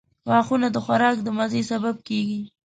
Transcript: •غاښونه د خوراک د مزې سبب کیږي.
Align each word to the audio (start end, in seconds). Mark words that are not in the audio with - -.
•غاښونه 0.29 0.67
د 0.71 0.77
خوراک 0.85 1.17
د 1.23 1.27
مزې 1.37 1.61
سبب 1.71 1.95
کیږي. 2.07 2.41